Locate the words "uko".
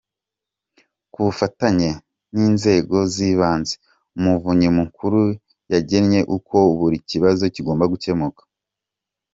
6.35-6.55